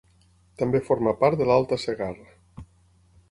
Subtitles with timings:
[0.61, 2.65] També forma part de l'Alta Segarra.